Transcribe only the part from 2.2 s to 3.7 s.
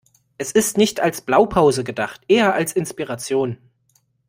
eher als Inspiration.